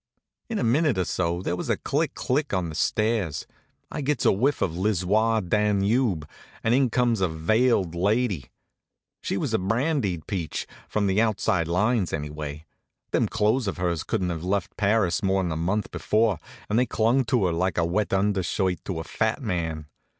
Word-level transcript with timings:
In 0.49 0.57
a 0.57 0.63
minute 0.63 0.97
or 0.97 1.05
so 1.05 1.43
there 1.43 1.55
was 1.55 1.69
a 1.69 1.77
click 1.77 2.15
click 2.15 2.55
on 2.55 2.69
the 2.69 2.73
stairs, 2.73 3.45
I 3.91 4.01
gets 4.01 4.25
a 4.25 4.31
whiff 4.31 4.63
of 4.63 4.75
l'Issoir 4.75 5.41
Danube, 5.47 6.27
and 6.63 6.73
in 6.73 6.89
comes 6.89 7.21
a 7.21 7.27
veiled 7.29 7.93
lady. 7.93 8.49
She 9.21 9.37
was 9.37 9.53
a 9.53 9.59
brandied 9.59 10.25
peach; 10.25 10.65
from 10.89 11.05
the 11.05 11.21
outside 11.21 11.67
lines, 11.67 12.13
anyway. 12.13 12.65
Them 13.11 13.27
clothes 13.27 13.67
of 13.67 13.77
hers 13.77 14.03
couldn't 14.03 14.31
have 14.31 14.43
left 14.43 14.75
Paris 14.75 15.21
more'n 15.21 15.51
a 15.51 15.55
month 15.55 15.91
before, 15.91 16.39
and 16.67 16.79
they 16.79 16.87
clung 16.87 17.23
to 17.25 17.45
her 17.45 17.53
like 17.53 17.77
a 17.77 17.85
wet 17.85 18.11
undershirt 18.11 18.83
to 18.85 18.99
a 18.99 19.03
fat 19.03 19.39
man. 19.39 19.85